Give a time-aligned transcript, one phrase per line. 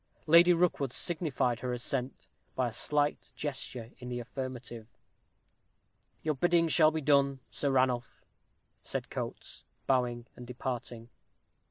[0.25, 4.87] Lady Rookwood signified her assent by a slight gesture in the affirmative.
[6.23, 8.23] "Your bidding shall be done, Sir Ranulph,"
[8.81, 11.09] said Coates, bowing and departing.